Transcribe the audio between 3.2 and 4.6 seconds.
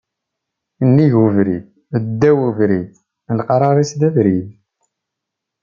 leqrar-is d abrid